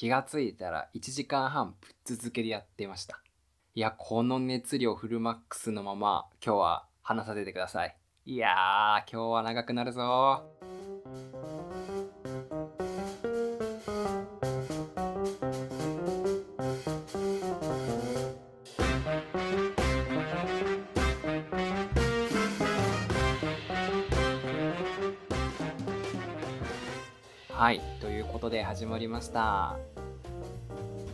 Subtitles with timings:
[0.00, 3.20] 気がついたら1時間半ぶっ続けでやってました。
[3.74, 7.94] いやこの熱量フルマックスのまま今日は話させてください。
[8.24, 10.46] いやー今日は長くなるぞ。
[27.50, 29.76] はいということで始まりました。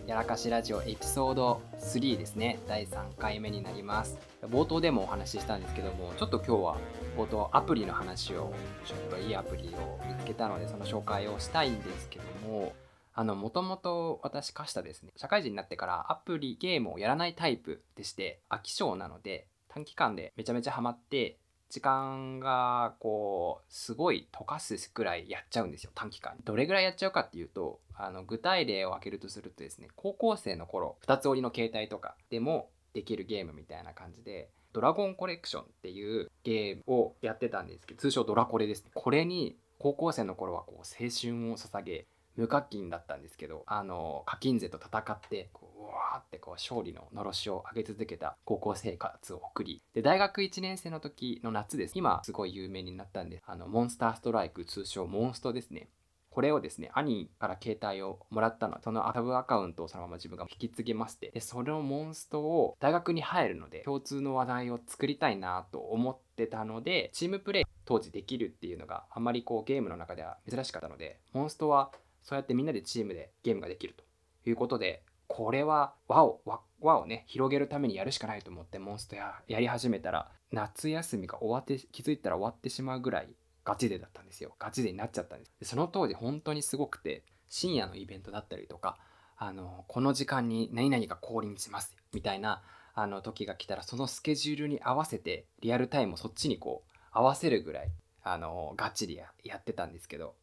[0.06, 2.60] やらかしラジオエピソード3ですね。
[2.68, 4.16] 第3回目になります。
[4.42, 6.78] 冒頭でもお話ししたんですけどもちょっと今日は
[7.16, 8.54] 冒頭アプリの話を
[8.84, 12.72] ちょっといいアプリを見つけたのでその紹介をしたいんですけども
[13.14, 15.10] あのもともと私化したですね。
[15.16, 21.36] 社会人になってからアプリゲームをやらないタイプでして飽き性なので短期間でめちゃめちゃハマって
[21.68, 26.36] 時間がこうすごい溶かすくらいやっちゃうんですよ短期間。
[26.44, 38.90] どれぐらいやっちゃうかっていうとあの具体例を挙げるとするとですね高校生の頃2つ折りの携帯とかでもできるゲームみたいな感じでドラゴンコレクションっていうゲームをやってたんですけど通称ドラコレですね。
[38.94, 51.92] これに高校生の頃はこう青春を捧げ無課金だったんですけどあの課金税と戦ってこううわーってこう勝利ののろしを上げ続けた高校生活を送りで大学1年生の時の夏です。
[51.94, 55.88] 今すごい有名になったんであのモンスターストライク通称モンストですね。
[56.36, 58.78] これをですね兄から携帯をもらったの。
[58.84, 71.90] そのサブアカウントをそのまま自分が引き継ぎましてでそのモンストを大学に入るので共通の話題を作りたいなと思ってたのでチームプレイ当時できるっていうのがあんまりこうゲームの中では珍しかったのでモンストは
[72.26, 76.40] そうやってみんなでチームでゲームができるということでこれは輪を
[76.80, 83.28] 輪をね広げるためにやるしかないと思ってモンストややり始めたら夏休みが終わって気づいたら終わってしまうぐらい
[83.64, 84.54] ガチ勢だったんですよ。
[84.60, 85.52] ガチ勢になっちゃったんです。
[85.58, 88.98] でその当時本当にすごくて深夜のイベントだったりとか
[89.36, 92.62] あのこの時間に何々が降臨しますみたいな
[92.94, 97.90] あの時が来たらそのスケジュールに合わせてリアルタイムをそっちにこう合わせるぐらい
[98.22, 100.34] あのガチでややってたんですけど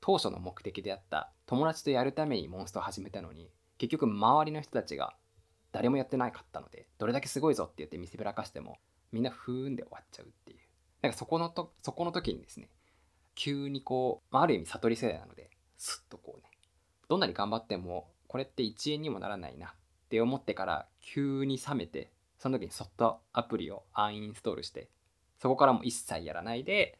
[0.00, 5.14] 当初の目的であった友達とやるためにモンストを始めたのに結局周りの人たちが
[5.72, 8.78] 誰もやってなかったのでどれだけすごいぞって言って見せびらかしても
[9.12, 10.58] みんなふーんで終わっちゃうっていう。
[11.02, 12.68] なんかそこのとそこの時にですね
[13.34, 16.50] 急にこう、まあ、ある意味悟り世代なのでスッとこうね
[17.08, 19.70] どんなに頑張ってもこれって1円にもならないなっ
[20.10, 24.88] て思ってから急に冷めてその時にそっとアプリをアンインストールして
[25.38, 26.98] そこからも一切やらないで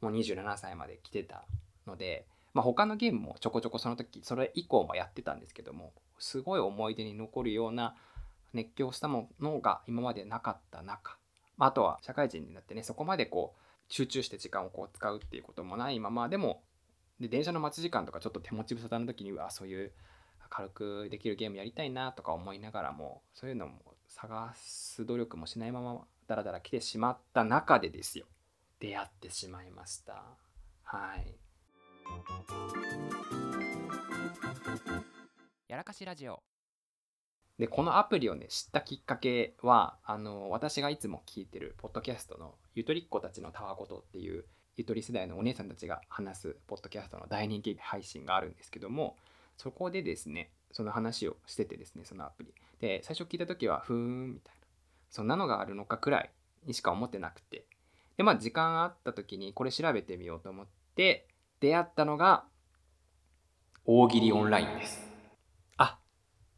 [0.00, 1.44] もう27歳まで来てた
[1.90, 7.94] ので、まあ、他のゲームもちょこちょこその時それ以降もやってたんですけどもすごい思い出に残るような
[8.52, 11.16] 熱狂したものが今までなかった中、
[11.56, 16.62] まあ、あとは社会人になってねそこまでこう集中して時間をこう使うっていうこともないままでも
[17.20, 19.92] で電車の待ち時間とかちょっと手持ち無沙汰の時にはそういう
[20.48, 28.26] 軽くできるゲームやりたいなとか思いながらもそういうのも探す努力もしないままダラダラ来てしまった中でですよ。
[28.80, 30.24] 出会ってしまいました。
[30.82, 31.49] はい。
[35.68, 36.42] やらかしラジオ。
[37.58, 44.46] でこのアプリをね知ったきっかけはあの私がいつも聞いてるポッドキャストのゆとりっ子たちのたわごとっていう
[44.76, 49.16] ゆとり世代のお姉さんたちが話すポッドキャストの大人気配信があるんですけども
[49.58, 52.54] そこでですねその話をしててですねそのアプリ。
[52.80, 54.66] で最初聞いた時はふーんみたいな。
[55.10, 56.30] そんなのがあるのかくらい
[56.66, 57.66] にしか思ってなくて。
[58.16, 61.26] でまあ時間あった時にこれ調べてみようと思って
[61.60, 62.44] 出会ったのが
[63.84, 65.06] 大喜利オンラインです。
[65.76, 65.98] あ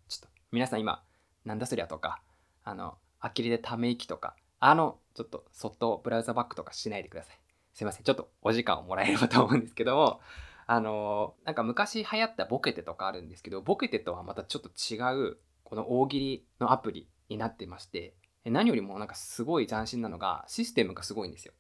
[0.09, 1.03] ちょっと皆さん今
[1.45, 2.23] なんだそりゃとか
[2.63, 7.39] あのあきりでため息とかあのちょっとそっとブラウザバックとかしないでください。
[7.75, 10.21] すいませんちょっとお時間をもらえればと思うんですけども
[10.67, 14.99] あのなんか昔流行ったボケてとかあるんですけどボケてとはまたちょっと違
[15.31, 18.15] うこの大喜利のアプリになってまして
[18.45, 21.55] 何よりもなんかすごい斬新なのがシステムがすごいんですよ。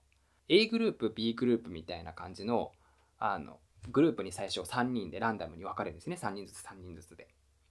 [0.48, 2.72] A グループ B グループみたいな感じの
[3.24, 3.60] あの
[3.90, 6.18] グループに最初3人でランダムに分かれるんですね。
[6.20, 7.28] 3人ずつ3人ずつで。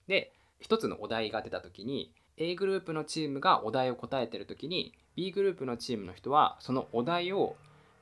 [0.07, 7.55] で1つのお題が出た時に A グループのチームがお題を答えてる時に B グループのチームの人はそのお題を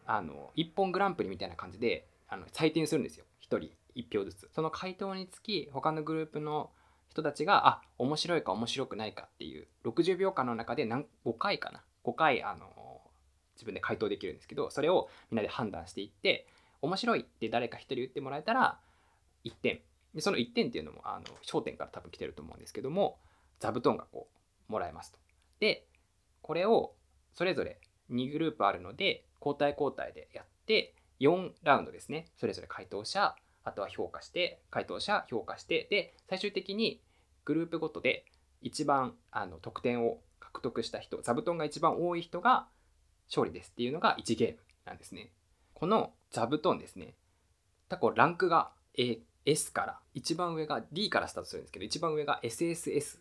[0.05, 3.25] あの一本グランプリみたいな感じであの採点するんですよ。
[3.41, 4.49] 1人1票ずつ。
[4.53, 6.69] その回答につき他のグループの
[7.09, 11.83] 人たちがあ面白いか面白くないかっていう60秒間の中で何5回かな。
[12.03, 13.01] 5回あの
[13.55, 16.47] 自分で回答できるんですけどそれをみんなで判断していって
[16.81, 18.79] 面白いって誰か1人言ってもらえたら
[19.45, 19.81] 1点。
[20.13, 23.19] でその1点っていうのもあの焦点から多分来てると思うんですけども
[23.59, 24.27] 座布団がこ
[24.67, 25.19] うもらえますと。
[25.59, 25.85] で
[26.41, 26.95] これを
[27.33, 27.79] それぞれ
[28.11, 32.25] 2グループあるので交代交代でやって4ラウンドですね。
[32.37, 37.01] それぞれ回答者あとは評価して回答者評価してで最終的に
[37.45, 38.25] グループごとで
[38.61, 42.67] 一番あの得点を獲得した人座布団が一番多い人が
[43.27, 45.31] 勝利ですっていうのが1ゲームなんですね。
[45.73, 47.15] この座布団ですね。
[47.87, 53.19] たこランクが A S から一番上が D からスタートするんですけど一番上が SSS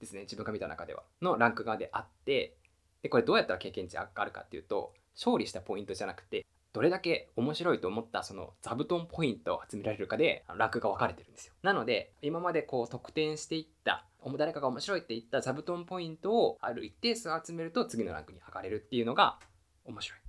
[0.00, 0.22] ですね。
[0.22, 1.02] 自分が見た中では。
[1.22, 2.56] のランクがであって
[3.02, 11.54] でこれどうやったら経験値上がるかっていうと勝利したポイントじゃなくてどれだけ面白いと思ったその座布団ポイントを集められるかでランクが分かれてるんですよ。
[11.62, 19.38] なので今までこう得点していった誰かが面白いって言った座布団ポイントをある一定数集めると次のランクに上がれるっていうのが
[19.84, 20.23] 面白い。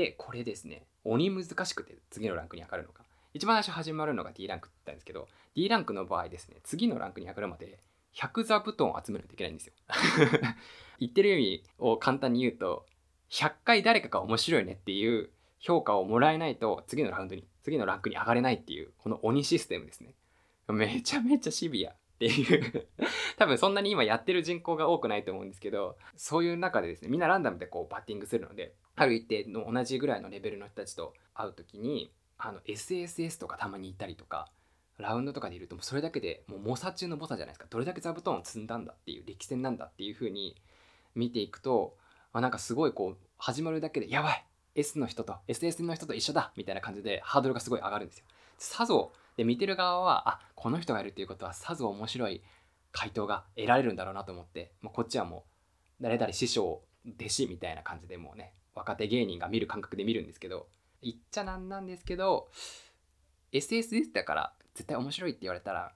[0.00, 0.82] でこれですね。
[1.04, 3.00] 鬼難しくて次のランクに上がるのが
[3.34, 7.78] 一番最初始まるのが D ランクって言ったんですけど D ランクの場合ですね次のランクに上がるまで
[8.14, 9.72] 100座布団を集めないといけないんですよ。
[10.98, 12.86] 言ってる意味を簡単に言うと
[13.30, 20.14] 100回誰かが面白いねっていう評価をもらえないと次のラウンドに次のランクに上がれないっていうこの鬼システムですね。
[20.68, 22.88] めちゃめちゃシビアっていう。
[23.38, 34.52] 多分そんなに今やってる人口が多くないと思うんですけどそういう中でですねみんなランダムでこうバッティングするのである一定の同じぐらいのレベルの人たちと会う時にあの SSS とかたまにいたりとか
[34.98, 40.54] ラウンドとかでいるともうそれだけでもう猛者中の猛者じゃないですかどれだけ座布団を積んだんだっていう歴戦なんだっていう風に
[41.14, 41.96] 見ていくと
[42.34, 44.44] あなんかすごいこう始まるだけでやばい
[44.74, 48.26] S の人と SS の人と一緒だみたいな感じでハードルがすごい上がるんですよ。
[48.58, 52.42] さぞで見てる側はあこの人がいるっていうことはさぞ面白い
[52.92, 55.46] 回答が得られるんだろうなと思ってもうこっちはも
[56.00, 60.68] う誰々師匠弟子みたいな感じでもうね若手芸人が見る感覚で見るんですけど
[61.02, 62.48] 言っちゃなんなんですけど
[63.52, 65.92] SSS だから絶対面白いって言われたら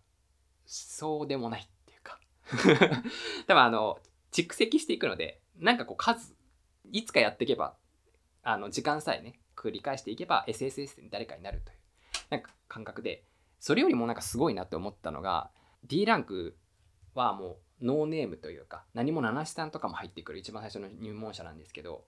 [0.66, 2.18] そうでもないっていうか。
[3.46, 3.98] 多分あの
[4.32, 6.34] 蓄積していくのでなんかこう数
[6.90, 7.76] いつかやっていけば
[8.42, 11.78] あの時間さえね繰り返していけば SSS に誰かになるという
[12.30, 13.24] なんか感覚で
[13.60, 15.50] それよりもなんかすごいなって思ったのが
[15.84, 16.56] D ランク
[17.14, 22.04] はもうノーネームというか何も七七さんとかも入ってくる一番最初の入門者なんですけど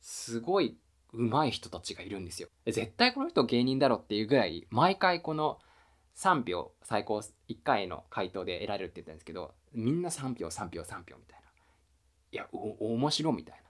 [0.00, 0.78] すごい
[1.12, 2.48] 上手い人たちがいるんですよ。
[2.66, 5.58] 絶対この人芸人だろっていうぐらい毎回この
[6.16, 11.48] 3票最高1回の回答で得られるって言ったんですけどみんな3票3票3票みたいな。
[12.30, 13.62] いやお面白みたいな。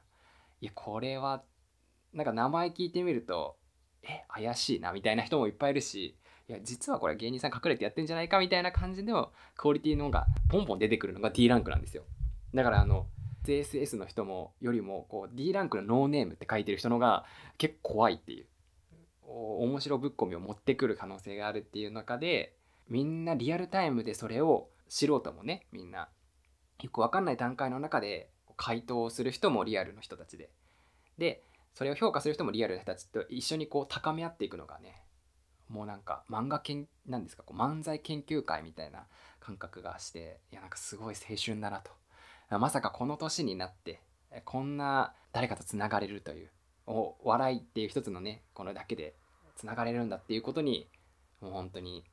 [0.60, 1.42] いやこれは
[2.12, 3.56] なんか名前聞いてみると
[4.02, 6.16] え怪しいなみたいな人もいっぱいいるし
[6.48, 12.04] いや実はこれ芸人さん隠れてやってんじゃないかみたいな感じのクオリティの方がポンポン出てくるのが D ランクなんですよ。
[12.54, 13.06] だからあの
[13.48, 17.24] JSS の人もよりもこう D ランクのノーネームって書いてる人のが
[17.56, 18.46] 結構怖いっていう。
[19.30, 22.56] 面白ぶっ込みを持ってくる可能性があるっていう中で
[22.88, 26.08] みんなリアルタイムでそれを素人もねみんな
[26.82, 30.50] よく分かんない段階の中で回答をする人もリアルの人たちで。
[31.18, 31.42] で
[31.74, 35.04] それを評価する人もリアルな人たちと一緒にこう高め合っていくのがね
[35.68, 39.06] もうなんか漫画研なんですかこう漫才研究会みたいな
[39.40, 41.90] 感覚がしていやなんかすごい青春だなと。
[42.50, 44.00] まさかこの年になって
[44.44, 46.50] こんな誰かとつながれるという
[46.86, 49.14] お笑いっていう一つのねこのだけで
[49.56, 50.88] つながれるんだっていうことに
[51.40, 52.04] もう本当に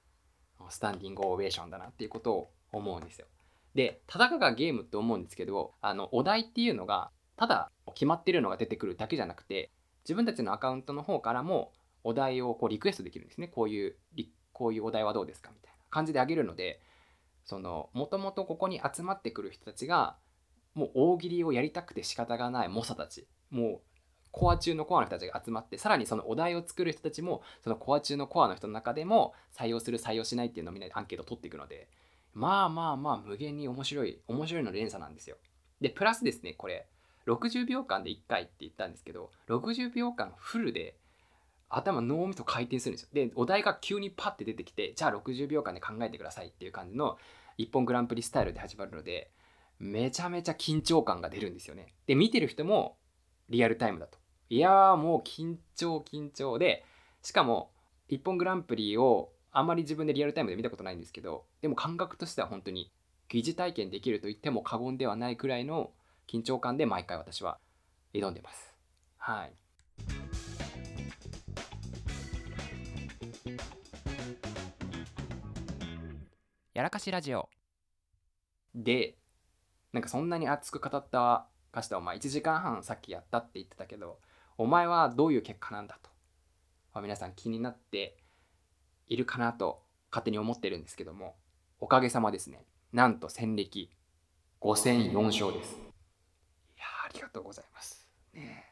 [0.69, 3.27] スタンディングオベーションだなっていうことを思うんですよ。
[3.75, 9.69] でただかがゲームって思うんですけどあのお題っていうのがただ決まってるのが出てくるだけじゃなくて
[10.03, 11.71] 自分たちのアカウントの方からも
[12.03, 13.95] お題をこうリクエストできるんですねこういう
[14.53, 16.79] こういうお題はどうですかみたいな感じであげるので
[17.43, 20.15] そのもともとここに集まってくる人たちが
[20.75, 23.27] もう大喜利をやりたくて仕方がない猛者たち。
[23.49, 23.95] もう
[24.31, 31.87] コア中のコアの人たちが集まってさらにそのお題を作る人たちもそのコア中のコアの人の中でも採用する採用しないっていうのをみんなでアンケートを取っていくので
[32.33, 35.37] まあまあまあ無限に面白い面白いの連鎖なんですよ。
[35.79, 36.85] でプラスですねこれ。
[37.27, 40.95] 60秒間で1回って言ったんですけど60秒間フルで
[41.69, 43.09] 頭脳みそ回転するんですよ。
[43.13, 47.17] でお題が急にパッて出てきてじゃあ60秒間で考えてくださいっていう感じの
[47.57, 49.31] 一本グランプリスタイルで始まるので
[49.79, 52.97] めちゃめちゃ緊張感が出るんですよねで見てる人も
[53.49, 54.17] リアルタイムだと
[54.49, 56.85] いやーもう緊張緊張で
[57.21, 57.71] しかも
[58.07, 62.91] 一本グランプリをあんまり自分でリアルタイムで見たことないんですけどでも感覚としては本当に
[63.29, 65.91] 疑似体験できると言っても過言ではないくらいの
[66.27, 67.57] 緊張感で毎回私は
[68.13, 68.73] 挑んでます。
[69.17, 69.53] はい。
[76.73, 77.49] やらかしラジオ
[78.73, 79.15] で
[79.95, 84.19] なんかそんなに熱く語ったかしたお前1時間半さっきやったって言ってたけど
[84.57, 86.09] お前はどういう結果なんだと、
[86.93, 88.17] まあ、皆さん気になって
[89.07, 91.37] いるかなと勝手に思ってるんですけども
[91.79, 92.65] おかげさまですね。
[92.91, 93.89] なんと戦歴
[94.59, 95.75] 5戦4勝です。
[95.75, 98.09] いやありがとうございます。
[98.33, 98.65] ね、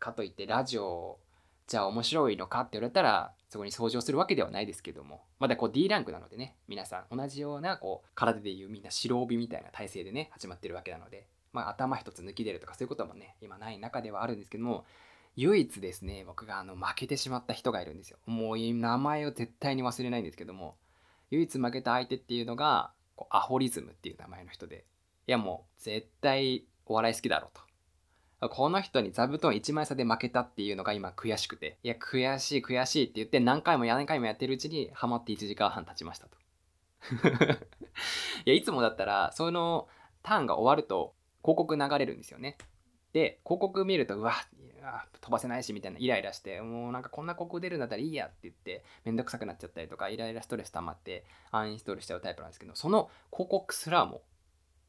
[0.00, 1.20] かといってラジオ
[1.66, 5.22] じゃあ面白いのかって言われたらそこに掃除をするわけではないですけども。
[5.38, 11.28] まだこう D ランクなのでね皆さん同じようなこう体でいうみんな白帯みたいな体勢でね始まってるわけなので。
[11.52, 14.84] まあ頭一つ抜き出るとかそういうこともね今ない中ではあるんですけども
[15.36, 18.18] 唯一ですね僕があの負けてしまった人がいるんですよ。
[18.26, 20.76] もう名前を絶対に忘れないんですけども。
[21.30, 24.84] 唯一負けた相手っていうのがこうアホリズムっていう名前の人で。
[25.26, 27.62] いやもう絶対お笑い好きだろうと。
[28.48, 36.36] この人に座布団1枚差で負けたっていうのが今悔しくて、いや、悔しい悔しいって言って何回も何回もやってるうちにハマって1時間半経ちましたと。
[38.44, 39.88] いや、いつもだったら、その
[40.22, 42.56] ターンが終わると広告流れるんですよね。
[43.12, 44.34] で、広告見ると、うわ、
[45.20, 54.22] 飛ばせないしみたいなイライラして、もうなんかこんな広告出るんだったらいいやって言って、めんどくさくなっちゃったりとか、イライラストレス溜まってアンインストールしちゃうタイプなんですけど、その広告すらも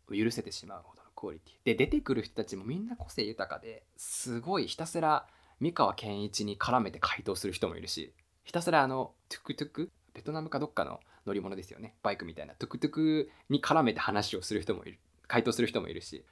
[0.10, 1.54] 許せてしまうほどクオリティ。
[1.66, 5.26] で出てくる人たちもみんな個性豊かですごいひたすら
[5.60, 11.96] 三河健一に絡めて回答する人もいるしひたすらあのトゥクトゥクベトナムかどっかの乗り物ですよね。
[12.04, 12.54] バイクみたいな。
[12.54, 15.00] トゥクトゥクに絡めて話をする人もいる。
[15.28, 16.24] 回答する人もいるし。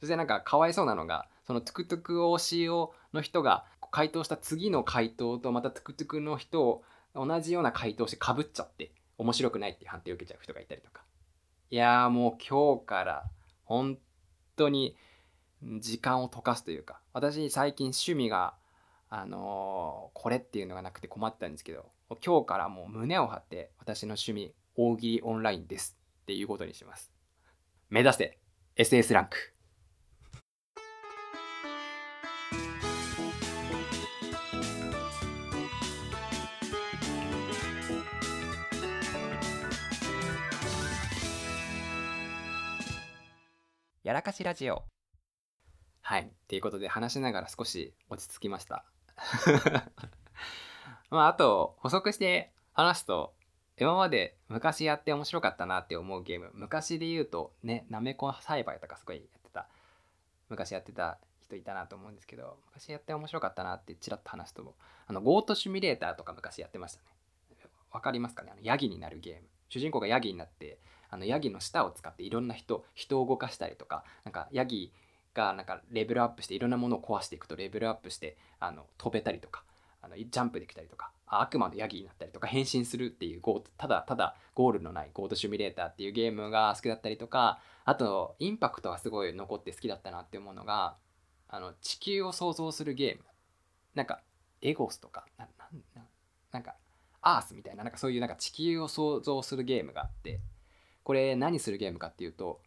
[0.00, 6.82] そしてなんかかわいそうなのがそのトゥクトゥク推しをの人が回答した次の回答とまたトゥクトゥクの人を
[7.14, 11.02] 同じような回答してかぶっちゃって面白くないっていう判定を受けちゃう人がいたりとか。
[11.70, 13.24] いやーもう今日から
[13.64, 13.98] 本
[14.60, 14.96] 当に
[15.78, 18.54] 時間を溶かすというか私最近趣味が
[19.08, 21.90] あのー、これっていうのがなくて困ったんですけど
[22.24, 27.10] 今日からもう胸を張って私の趣味大喜利オンラインですっていうことにします。
[27.88, 28.38] 目指せ
[28.76, 29.59] SS ランク。
[44.10, 44.82] やらかしラジオ。
[46.00, 46.22] はい。
[46.22, 48.84] っていうことで話しながら少し落ち着きました。
[51.10, 53.36] まあ、あと、補足して話すと、
[53.78, 59.68] 今まで昔やって面白かったなって思うゲーム、昔で言うとね、なめこ栽培とかすごいやってた、
[60.48, 64.74] 昔やってた人いたなと思うんですけど、昔やって面白かったなってちらっと話すと、
[65.06, 67.06] あの、ゴートシミュレーターとか昔やってましたね。
[67.92, 68.50] わかりますかね？
[68.50, 69.48] あの、ヤギになるゲーム。
[69.68, 74.92] 主人公がヤギになって、あのヤギの舌を使っていろんな人人を動かしたりとかなんかヤギ
[75.34, 79.64] がなんかレベルアップしていろんなものを壊していくとレベルアップしてあの飛べたりとか
[80.02, 90.96] あのジャンプできたりとか悪魔のヤギになったりとか変身するっていうゴーただただゴールのないゴートシミュレーターっていうゲームが好きだったりとかあとインパクトがすごい残って好きだったなって思うのが
[91.48, 93.24] あの地球を想像するゲーム。
[93.94, 94.20] なんか
[94.62, 95.68] エゴスとかなな
[96.52, 96.76] なんか
[97.22, 100.40] アースみたいななんかそういうなんか地球を想像するゲームがあって
[101.04, 102.60] これ何するゲームかっていうと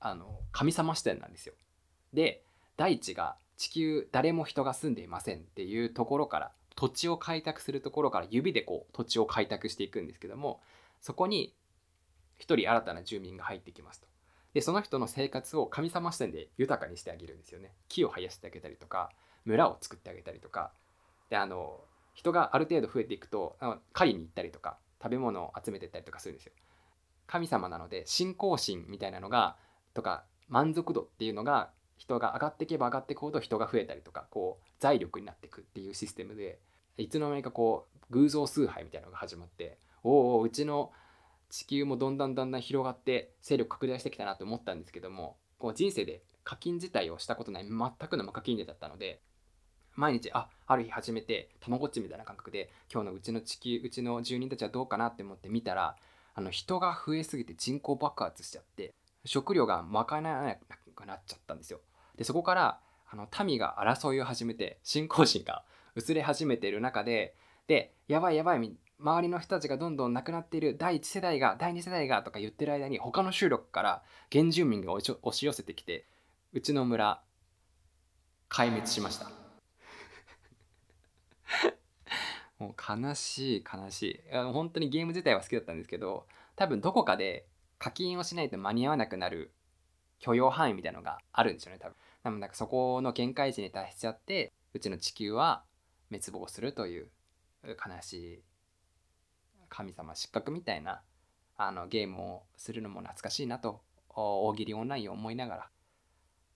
[0.00, 1.54] あの神様視点なんですよ。
[2.12, 2.42] で
[2.76, 10.60] 大地が地球誰も人が住んでいませんっていうところから土地を開拓するところから指でこう土地を開拓していくんですけども
[11.00, 11.54] そこに
[12.38, 14.06] 一人新たな住民が入ってきますと。
[14.52, 17.72] でその人の生活を神様視点で豊かにしてあげるんですよね。
[17.88, 19.10] 木を生やしてあげたりとか
[19.44, 20.70] 村を作ってあげたりとか
[21.30, 21.80] であの
[22.14, 23.56] 人がある程度増えていくと
[23.92, 26.52] 狩りに行ったりとか食べ物を集めてったりとかするんですよ。
[27.26, 29.56] 神様なので信仰心みたいなのが
[29.94, 36.58] とか満足度っていうのが人が上がっていけば上がっていくほど人が増えたりとかこう財力になっていくっていうシステムで
[36.98, 40.92] いつの間にかこう偶像崇拝みたいなのが始まっておおうちの
[41.50, 49.20] 地球もどんどんだんだん広がって勢力拡大してきたなと思ったんですけどもこう人生で課金自体をしたことない全くの無課金でだったので
[49.94, 55.96] 毎日あある日始めてたまごっちみたいな感覚で今日のうちの地球うちの住人たちはどうかなって思って見たら
[56.36, 58.92] あの人が増えすぎて人口爆発しちゃって
[59.24, 61.80] 食料が賄えなくなっちゃったんですよ。
[62.16, 62.78] でそこから
[63.10, 65.64] あの民が争いを始めて信仰心が
[65.94, 67.34] 薄れ始めている中で
[67.66, 76.04] でやばいやばい周りの人たちがどんどん亡くなっている第1世代が第2世代がとか言ってる間に他の集落から原住民が押し寄せてきて
[76.52, 77.22] うちの村
[78.50, 79.45] 壊滅しました。
[82.58, 84.20] もう悲しい悲しい。
[84.52, 87.46] 本当にゲーム自体は好きだったんですけど多分どこかで
[87.78, 89.52] 課金をしないと間に合わなくなる
[90.18, 91.96] 許容範囲みたいなのがあるんですよね多分。
[92.22, 95.62] 多分なんかそこの限界値に達しちゃってうちの地球は
[96.10, 97.08] 滅亡するという
[97.64, 98.42] 悲しい
[99.68, 101.02] 神様失格みたいな
[101.56, 105.70] あのゲームをするのも懐かしいなと大喜利オンラインを思いながら。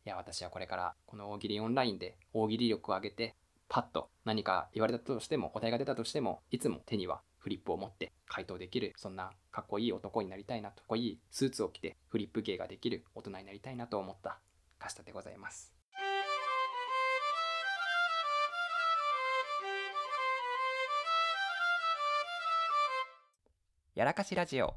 [0.06, 3.34] いや私はこれからこの大喜利オンラインで大喜利力を上げて
[3.70, 14.40] パッと何か言われたとしても、答えが出たとしても、いつも手にはフリップを持って回答できる、そんなかっこいい男になりたいなと、かっこいいスーツを着てフリップ芸ができる大人になりたいなと思った
[14.80, 15.72] カスタでございます。
[23.94, 24.74] やらかしラジオ。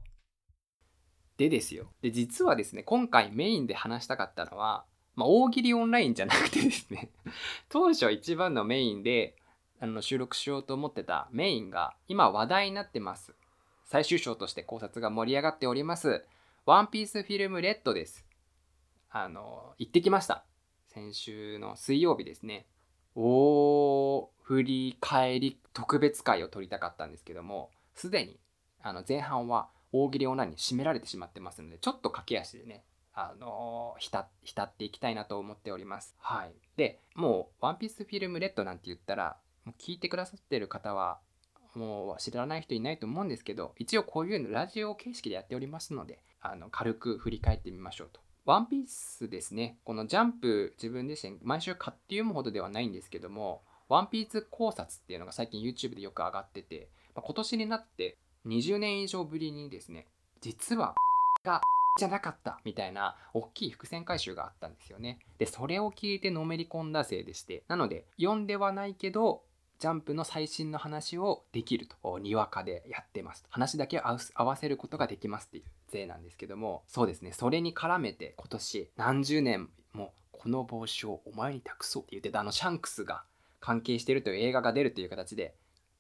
[1.38, 1.92] でですよ。
[2.04, 7.10] で、実はですね、今回メインで話したかったのは、まあ、大喜利オンラインじゃなくてですね。
[7.70, 9.36] 当初一番のメインで
[9.79, 13.34] あの収録しようと思ってたメインが今話題になってます。
[13.86, 16.25] 最終章として考察が盛り上がっております。
[16.65, 18.25] ワンピースフィルムレッドです。
[19.10, 20.46] あの行ってきました。
[20.88, 22.67] 先週の水曜日ですね。
[23.15, 28.39] 大振り返り特別会を撮りたかったんですけどもすでに
[28.82, 36.15] あの前半は大喜利オンラインに締められてしまってますのでちょっと駆け足でねあの浸浸っていきたいなと思っております。
[36.20, 41.20] はい、でもう「ワンピースフィルムレッドなんて言ったらもう聞いてくださってる方は
[41.75, 48.22] もう知らない人いないと思うんですけど一応こういうのラジオ形式でやっておりますのであの軽く振り返ってみましょうと。
[48.46, 60.08] ワンピースですねこのジャンプ自分自身毎週買って読むほどではないんですけどもワンピース考察っていうのが最近 YouTube でよく上がってて、まあ、今年になって20年以上ぶりにですね
[60.41, 60.93] 実は
[61.46, 61.62] が
[61.96, 62.60] じゃなかった。
[62.64, 65.20] みたいな大きい伏線回収があったんですよね。
[65.38, 69.44] でそれを聞いてのめり込んだせいでしてなので読んではないけど
[69.80, 72.18] ジャンプの最新の話をできると。
[72.20, 76.84] にわかでやってます話だけ合わせることができますっていう税なんですけども。
[76.88, 77.32] そうですね。
[77.32, 83.24] それに絡めて今年何十年もこの帽子をお前に託そうって言ってたあのシャンクスが
[83.60, 85.54] 関係してるという映画が出るという形で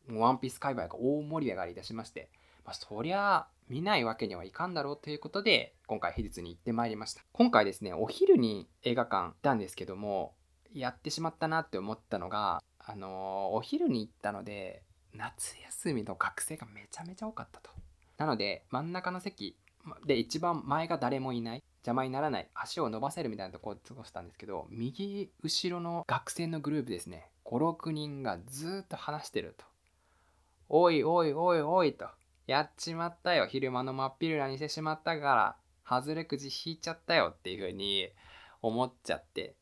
[0.09, 2.29] ワンピース界隈が大盛り上がりいたしまして、
[2.65, 7.23] まあ、そりゃあ見ないわけにはいかんだろうということで今回平日に行ってまいりました。
[7.31, 10.35] 今回ですねお昼に映画館行ったんですけども
[10.75, 14.83] やってしまったなって思ったのがあのー、お昼に行ったので
[15.15, 17.71] 夏休みの学生がめちゃめちゃ多かったと。
[18.19, 19.57] なので真ん中の席
[20.05, 27.31] で一番前が誰もいない邪魔にならない足を伸ばせるみたいなところを過ごしたんですけど右後ろの学生のグループですね。
[27.45, 29.65] 56人がずっと話してると
[30.69, 32.05] 「おいおいおいおい」と
[32.47, 33.47] 「やっちまったよ。
[33.47, 35.55] 昼間の真っ昼間にしてしまったから
[35.87, 38.09] 外れくじ引いちゃったよ」っていう風に
[38.61, 39.55] 思っちゃって、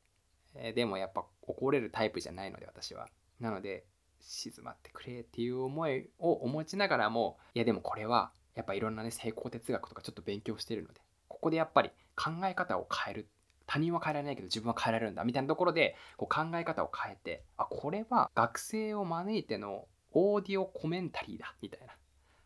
[0.56, 3.08] え、でもやっぱ怒れるタイプじゃないので私は。
[3.40, 3.86] なので
[4.20, 13.30] 静まってくれっていう思いを持ちながらもいやでもこれはやっぱいろんなね成功哲学とかちょっと勉強してるのでここでやっぱり考え方を変える。
[13.68, 21.94] 他人は変えられないけど自分は変えられるんだみたいなところでこう考え方を変えてあこれは学生を招いてのオーディオコメンタリーだみたいな。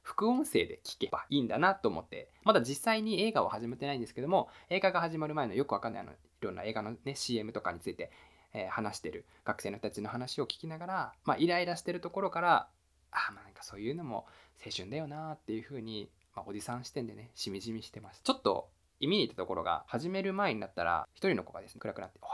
[0.05, 8.11] 副音声で聞けばいいんだなと思ってまだ実際に映画を始めてないんですけども映画が始まる前のよくわかんないあのいろんな映画のね CM とかについて
[8.55, 12.69] えー、話してる学生の人たちの話を聞きながら、まあ、イライラしてるところから
[13.11, 14.25] あまあなんかそういうのも
[14.65, 18.21] 青春だよなっていうふうに、まあ、おじさん視点でねしみじみしてます。
[18.23, 18.69] ちょっと
[19.01, 22.29] 意味に行ったところが始める前になったら一人の子がですね暗くなって「おい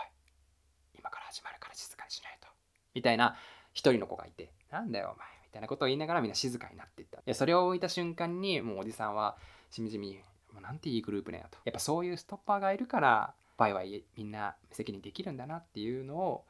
[0.99, 2.47] 今から始まるから静かにしないと」
[2.93, 3.35] みたいな
[3.73, 7.21] 一人の子がいて「なんだよお前」たいなことを言いながらみんな静かになっていった。
[7.25, 9.37] でそれを置いた瞬間にもうおじさんは
[9.69, 10.19] しみじみ
[10.53, 11.57] 「もうなんていいグループねよ」と。
[11.65, 16.45] やっぱそういうストッパーがいるからワイワイみんな無責任できるんだなっていうのを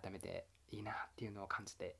[0.00, 1.96] 改めていいなっていうのを感じて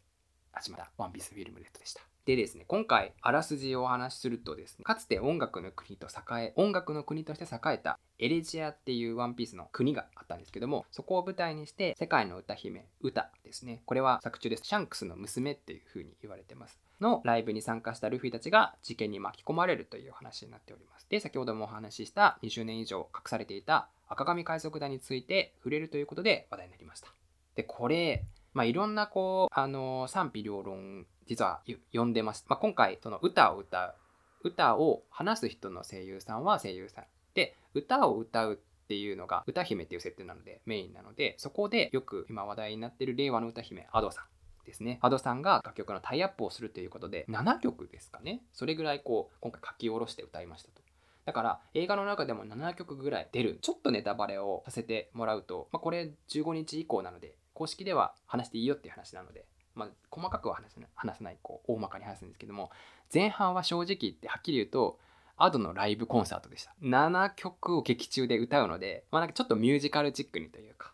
[0.57, 2.01] 始まったワンピースフィルムレッドでした。
[2.25, 13.83] でですね、今回あらすじをお話しするとですね、かつて音楽の国と栄え、音楽の国として栄えたエレジアっていうワンピースの国があったんですけども、そこを舞台にして世界の歌姫、歌ですね。
[13.85, 14.65] これは作中です。
[14.65, 16.81] シャンクスの娘っていう風に言われてます。
[17.01, 21.07] のライブに参加したルフィたちが事件に巻き込まれるという話になっております。
[21.11, 27.09] で、先ほどもお話しした20年以上隠されていた赤髪海賊団について触れるということで話題になりました。
[27.57, 28.25] で、これ、
[28.57, 31.61] まあ、いろんなこう、あの賛否両論、実は
[31.93, 32.47] 読んでます。
[32.49, 33.95] まあ、今回、その歌を歌
[34.43, 37.05] う、歌を話す人の声優さんは声優さん。
[37.35, 44.25] で、歌を歌うっていうのが歌姫っていう設定なのでメインなので、そこでよく今話題になってる令和の歌姫、Ado さん。
[44.65, 45.01] ですね。
[45.03, 48.41] Ado さんが楽曲のタイアップをするということで、7曲ですかね。
[48.55, 50.81] それぐらいこう、今回書き下ろして歌いましたと。
[51.27, 62.71] だから映画の中でも7曲ぐらい出るちょっとネタバレをさせてもらうと、まあ、これ15日以降なので公式では話していいよっていう話なので、まあ、細かくは話せない話さないこう大まかに話すんですけども
[63.13, 64.99] 前半は正直言ってはっきり言うと
[65.39, 66.75] アドのライブコンサートでした。
[66.83, 70.93] 7曲を劇中で歌うので、まあ、なんかちょっとミュージカルチックにというか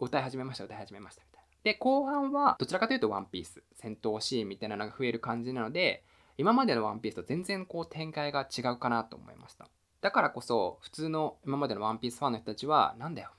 [0.00, 1.48] 歌い始めました歌い始めましたみたいな。
[1.62, 6.04] で後半はどちらかというとワンピース戦闘シーンみたいなのが増える感じなので
[6.38, 9.68] 今までのワンピースと全然こう展開が違うかなと思いました。
[10.00, 13.30] だからこそ普通の今までのワンピースファンの人たちはなんだよ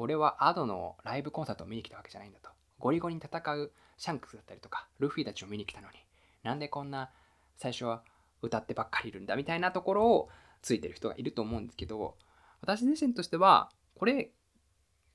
[0.00, 2.50] 俺はアドのライブコンサートを見に来たわけじゃないんだと。
[2.78, 5.98] ゴリゴリに戦うシャンクスだったりとかルフィたちを見に来たのに。
[6.42, 7.10] なんでこんな
[7.56, 8.02] 最初は
[8.42, 10.28] 歌ってばっかりいるんだみたいなところを
[10.62, 12.16] ついてる人がいると思うんですけど
[12.62, 14.30] 私自身としてはこれ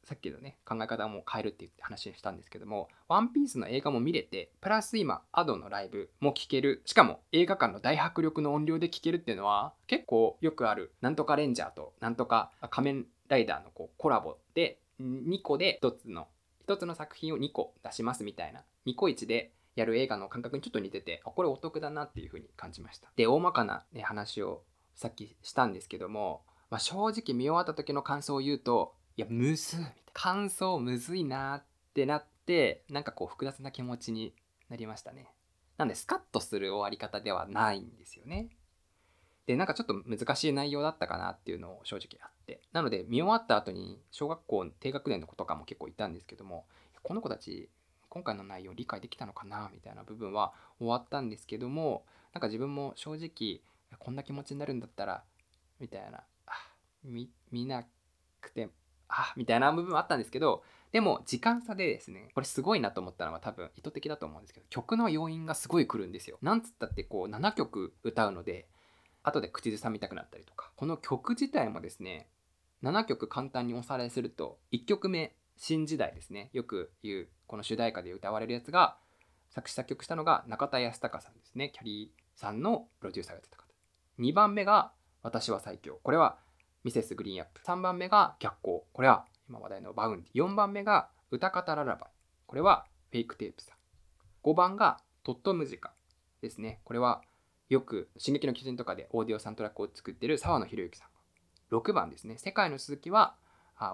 [0.04, 16.27] さっきのね考え方も変えるって言って話したんですけども「ワンピースの映画も見れてプラス今アドのライブも聴けるしかも映画館の大迫力の音量で聴けるっていうのは結構よくあるなんとかレンジャーとなんとか仮面ライダーのこうコラボで2個で1つの
[16.67, 23.09] 1つの作品を2個出しますみたいな2個1でやる映画の感覚にちょっと似ててこれお得だなっていう風に感じました。
[23.15, 24.63] で大まかな、ね、話を
[24.95, 30.01] さっきしたんですけども、まあ、正直見終わった時の感想を言うといやむずいみたいな。
[30.13, 34.33] 感想むずいなってなってなんかこう複雑な気持ちに
[34.69, 35.35] なりましたね。
[35.77, 38.47] なんでスカッとする終わり方ではないんですよね
[39.45, 42.62] でなんかちょっと難しい内容だったかなっていうのを正直あって。
[42.73, 46.65] なので見終わった後に小学校低学年の子とかも結構いたんですけども
[47.03, 47.69] この子たち
[48.10, 53.62] 今回の内容理解できたのかなみたいな部分は終わったんですけどもなんか自分も正直
[53.97, 55.23] こんな気持ちになるんだったら
[55.79, 56.23] みたいな
[57.03, 57.86] 見見な
[58.41, 58.69] くて
[59.08, 66.38] あみたいな部分はあったんですけどでも時間差でですねこれすごいなと思ったのは多分意図的だと思うんですけど曲の要因がすごい来るんですよ。
[66.41, 68.65] なんつったってこう7曲歌うので
[69.25, 70.71] 後で口ずさみたくなったりとか。
[70.75, 72.27] この曲自体もですね
[72.83, 76.49] 7曲簡単におさらいすると1曲目「新時代」ですね。
[76.53, 78.97] よく言うこの主題歌で歌われるやつが
[79.49, 81.71] 作詞作曲したのが中田ヤスタカさんですね。
[81.71, 83.65] きゃりーさんのプロデューサーをやってた方。
[84.19, 84.91] 2番目が
[85.23, 86.38] 「私は最強」これは
[86.84, 87.15] Mrs.
[87.15, 88.81] GREEN APPLE 3番目が逆光。
[88.93, 90.43] これは今話題の Vaundy。
[90.43, 92.09] 4番目がウタカタララバイ
[92.45, 93.77] これは FAKE TYPE.さん。
[94.43, 95.93] 5番がトットムジカ
[96.41, 96.81] ですね。
[96.83, 97.23] これは
[97.69, 103.36] よく「進撃の巨人」とかでオーディオサウンドトラックを作ってる澤野弘之さん6番ですね世界のつづきは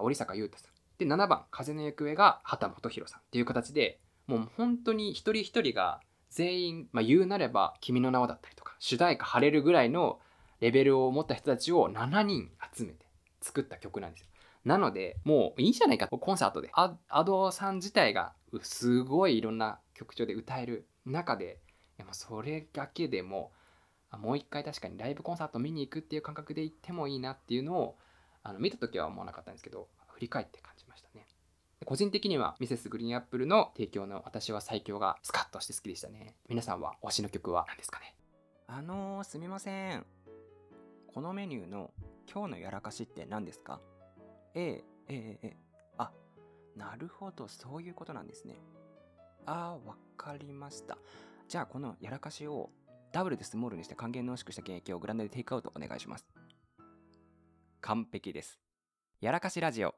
[0.00, 10.20] 織坂優太さんで7番風の行方が畑基博さんっていう形でもう本当に一人一人が全員、まあ、言うなれば「君の名は」だったりとか主題歌晴れるぐらいの
[10.60, 13.06] レベルを持った人たちを7人集めて
[13.40, 14.28] 作った曲なんですよ。
[14.64, 16.70] なので、もういいじゃないか、コンサートで。
[16.72, 18.32] アドさん自体が
[18.62, 21.58] すごいいろんな曲調で歌える中で、
[22.12, 23.52] それだけでも、
[24.18, 27.98] もう一回確かにライブコンサート見に行くっていう感覚で行ってもいいなっていうのを、
[28.42, 31.26] あの見た時は思わなかったんですけど、振り返って感じましたね。
[31.84, 36.34] 個人的にはミセスグリーンアップルの提供の私は最強がスカッとして好きでしたね。
[36.48, 38.14] 皆さんは推しの曲は何ですかね？
[38.68, 40.06] あのー、すみません。
[41.12, 41.90] このメニューの
[42.32, 43.80] 今日のやらかしって何ですか？
[44.54, 45.56] ええええええ
[45.98, 46.12] あ
[46.76, 48.56] なるほどそういうことなんですね
[49.46, 50.96] あーわかりました
[51.48, 52.70] じゃあこのやらかしを
[53.12, 56.26] ダブルでスモールにして還元濃縮した原液をグランドでテイクアウトお願いします。
[57.82, 58.58] 完璧です。
[59.20, 59.94] やらかしラジオ。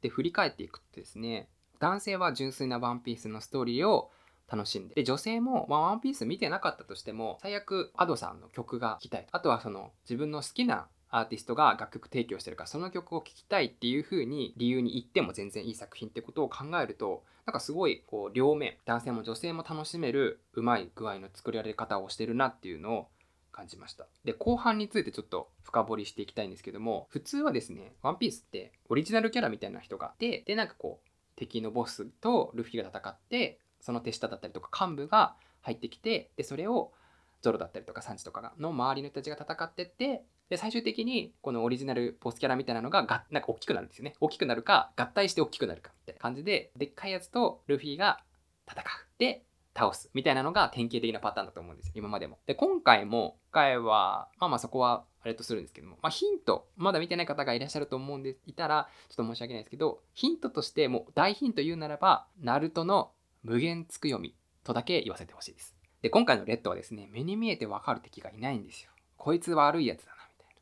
[0.00, 4.10] で振り返っていくとですね男性は純粋なワンピースのストーリーを
[4.50, 9.26] 楽しんでで女性も、まあ、ワンピース見てなかったとしても最悪 Ado さんの曲が聴きたい。
[9.30, 23.08] あとはその自分の好きなアーティストが楽曲提供してるからその曲を聴きたいっていう風に理由に言っても全然いい作品ってことを考えるとなんかすごいこう両面男性も女性も楽しめるうまい具合の作られ方をしてるなっていうのを
[23.50, 24.06] 感じました。
[24.24, 36.92] で後半についてちょっと深掘りしていきたいんですけども普通はですねワンピースってオリジナルキャラみたいな人がいてでなんかこう敵のボスとルフィが戦ってその手下だったりとか幹部が入ってきてでそれを
[37.42, 44.14] ゾロだったりとかサンチとかの周りの人たちが戦ってってで最終的にこのオリジナルボスキャラみたいなのががなんか大きくなるんですよね。
[44.20, 48.20] 大きくなるか合体して大きくなるかって感じででっかいやつとルフィが
[48.68, 48.84] 戦う。
[49.18, 51.92] で倒すみたいなのが典型的なパターンだと思うんですよ。
[51.96, 52.38] 今までも。
[52.46, 65.79] で今回も今回はまあまあそこはあれとするんですけども、まあ、ヒントまだ見てない方がいらっしゃると思うんでいたらちょっと申し訳ないですけどヒントとしてもう大ヒント言うならばナルトの無限つく読みとだけ言わせてほしいです。
[66.02, 68.90] で、今回のレッドはですね、目に見えてわかる敵がいないんですよ。
[69.16, 70.60] こいつ悪いやつだな、みたいな。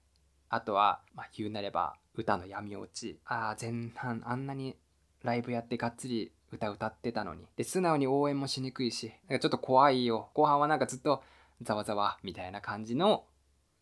[0.49, 3.19] あとは、まあ、言うなれば、歌の闇落ち。
[3.25, 4.77] ああ、前半あんなに
[5.23, 7.47] ライブやってがっつり歌歌ってたのに。
[7.57, 10.31] で、素直に応援もしにくいし、なんかちょっと怖いよ。
[10.35, 11.23] 後半はなんかずっと
[11.63, 13.25] ざわざわみたいな感じの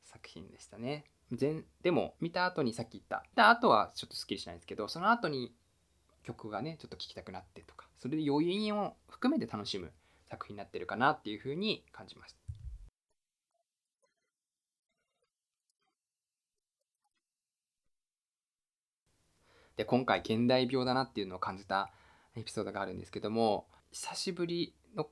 [0.05, 1.05] 作品でしたね。
[1.33, 5.53] 全でも見た後にさっき言ったであとはちょっとすっきりしないんですけどその後に
[6.23, 9.93] 曲がねちょっと聴きたくなってとかそれで余韻を含めて楽しむ
[10.29, 12.47] 作品になってるかなっていうふうに感じました。
[19.77, 21.91] で今回現代病だなっていうのを感じた
[22.35, 25.07] エピソードがあるんですけども久しぶりの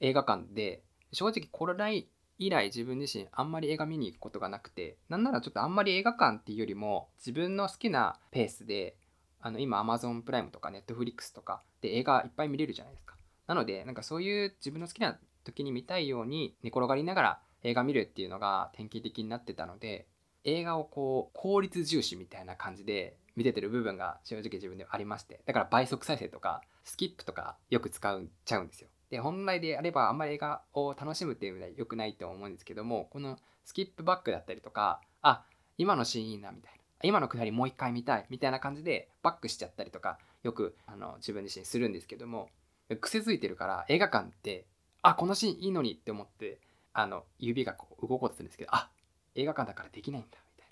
[0.00, 8.96] 映画館で正直コロナ以来自分自身あんまり映画見に行くことがなくてなんならちょっとあんまり映画館っていうよりも自分の好きなペースで
[9.40, 13.15] あの今 Amazon プライムとか Netflix とかで映画いっぱい見れるじゃないですか。
[13.46, 20.06] なのでなんかそういう自分の好きな時に見たいように寝転がりながら映画見るっていうのが典型的になってたので
[20.44, 28.88] 映画をこう効率重視みたいな感じで見ててる部分が正直自分ではありましてだから倍速再生とかスキップとかよく使っちゃうんですよ。
[29.10, 35.44] で本来であればあんまり映画を楽しむっていうのは良くないと思うんですけどもこのスキップバックだったりとかあ
[35.78, 42.48] 今のシーンいいなみたいな今のくだりもう一回見たいみたいな感じでバックしちゃったりとかよくあの自分自身するんですけども
[42.94, 44.66] 癖づいてるから映画館って
[45.02, 46.60] あこのシーンいいのにって思って
[46.92, 48.90] あの指がこう動こうとするんですけどあ
[49.34, 50.70] 映画館だからできないんだみたい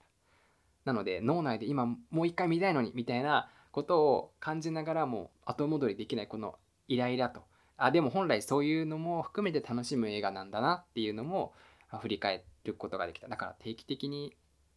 [0.87, 0.93] な。
[0.93, 6.57] なので脳内で今もう一回見たいのにみたいなことを感じながらも後戻りできないこの
[6.89, 7.43] イライラと。
[7.77, 11.53] あでも本来そういうのも含めて楽しむ映画なんだなっていうのも
[12.01, 13.29] 振り返ることができた。
[13.29, 14.35] だから定期的に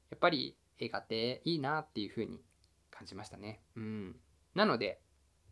[0.10, 2.42] やっぱり映画っていいなっていうふうに
[2.90, 3.62] 感じましたね。
[3.76, 4.16] うん。
[4.56, 5.00] なので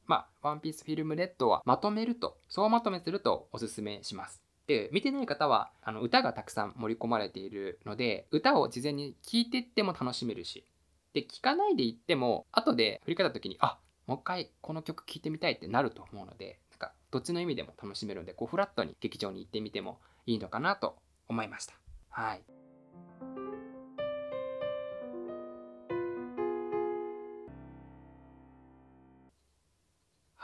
[0.08, 4.42] まあ、ワンピースフィルムレッドはまとめると、総まとめするとおすすめします。
[4.68, 10.66] で、見てない方は、あの、歌がたくさん盛り込まれているので、歌を事前に聴いていっても楽しめるし、
[11.14, 21.76] で、聴かないでいっても、後で振り返った時に、あ、もう一回この曲聴いてみたいってなると思うので、なんか、どっちの意味でも楽しめるので、こう、フラットに劇場に行ってみてもいいのかなと思いました。
[22.10, 22.55] はい。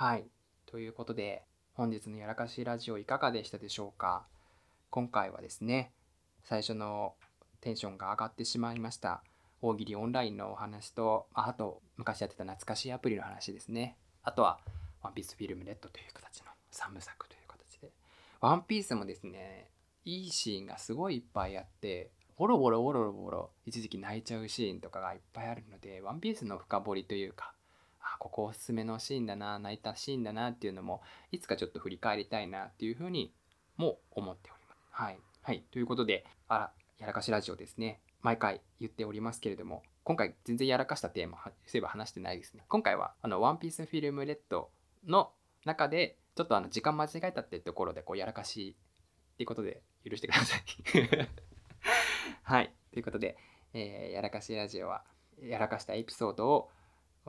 [0.02, 0.26] はい。
[0.66, 1.44] ということで、
[1.76, 4.26] 本日のやらかしラジオいかがでしたでしょうか？
[4.90, 5.92] 今回はですね、
[6.44, 7.14] 最初の
[7.60, 9.22] テンションが上がってしまいました。
[9.62, 13.96] 大喜利オンラインのお話と、あと、昔やってた懐かしいアプリの話ですね。
[14.24, 14.58] あとは、
[15.04, 17.92] ワンピースフィルムレッドという形の3部作という形で。
[18.40, 19.70] ワンピースもですね、
[20.04, 27.54] いいシーンがすごいいっぱいあって、ボロボロボロボロ一時期泣いちゃうシーンとかがいっぱいあるので、ワンピースの深掘りというか、
[28.22, 33.34] ここおすすめのシーンだな泣いたシーンだなっていうのもいつかちょっと振り返りたいなっていうふうに
[33.78, 34.80] も思っております。
[34.92, 38.00] はい、はい、ということであらやらかしラジオですね。
[38.22, 42.64] 毎回言っておりますけれども今回全然やらかしたテーマそういえば話してないですね。
[42.70, 44.70] 今回はあのワンピースフィルムレッド
[45.08, 45.32] の
[45.66, 48.78] 中でちょっとあの時間間違えたってところでこうやらかし
[49.34, 50.62] っていうことで許してください。
[52.44, 52.72] はい。
[52.94, 53.36] ということで、
[53.74, 55.04] えー、やらかしラジオは
[55.42, 56.70] やらかしたエピソードを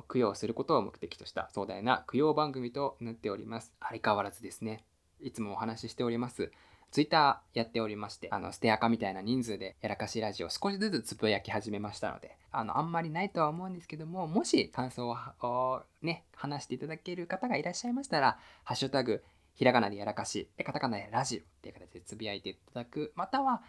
[0.09, 3.73] 供養することを目的とした壮大な供養番組となっております。
[3.81, 4.85] 相変わらずですね、
[5.21, 6.51] いつもお話ししております。
[6.93, 19.25] ツイッターやっておりまして、あの、ステアカみたいな人数でやらかしラジオ少しずつつぶやき始めましたので、あの、あんまりないとは思うんですけども、もし感想をね、話していただける方がいらっしゃいましたら、ハッシュタグ、
[19.55, 23.63] ひらがなでやらかし、で、カタカナでラジオっていう形でつぶやいていただく、または、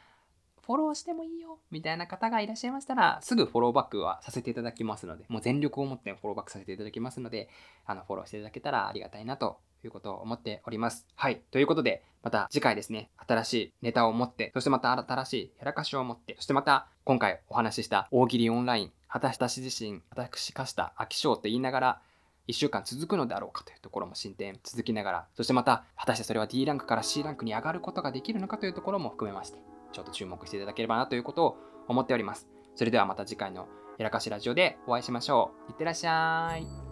[0.65, 7.49] フォローしてもいいよみたいな方がいらっしゃいましたら、すぐフォローバックはさせていただきますので、もう全力を持ってフォローバックさせていただきますので、
[7.85, 11.05] あの、フォローしていただけたらありがたいなということを思っております。
[11.15, 11.41] はい。
[11.51, 22.01] ということで、また次回ですね、新しいネタを持って、そしてまた新しいやらかしを持って、そしてまた今回お話しした大喜利オンライン、果たしたし自身、私化した秋章って言いながら、
[22.47, 29.59] 1週間続くのであろうかというところも進展続きながら、そしてまた、果たしてそれは D ランクから C ランクに上がることができるのかというところも含めまして、
[29.93, 32.49] ちょっと注目していただければなということを思っております。
[32.75, 35.71] それではまた次回のやらかしラジオでお会いしましょう。
[35.71, 36.82] いってらっしゃい。